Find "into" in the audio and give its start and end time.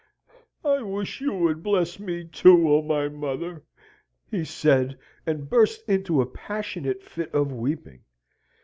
5.87-6.21